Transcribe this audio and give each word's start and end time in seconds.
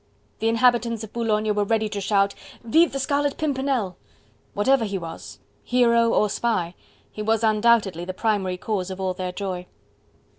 The 0.39 0.47
inhabitants 0.49 1.03
of 1.03 1.13
Boulogne 1.13 1.53
were 1.53 1.63
ready 1.63 1.87
to 1.89 2.01
shout: 2.01 2.33
"Vive 2.63 2.91
the 2.91 2.97
Scarlet 2.97 3.37
Pimpernel!" 3.37 3.97
Whatever 4.55 4.83
he 4.83 4.97
was 4.97 5.37
hero 5.63 6.09
or 6.11 6.27
spy 6.27 6.73
he 7.11 7.21
was 7.21 7.43
undoubtedly 7.43 8.03
the 8.03 8.11
primary 8.11 8.57
cause 8.57 8.89
of 8.89 8.99
all 8.99 9.13
their 9.13 9.31
joy. 9.31 9.67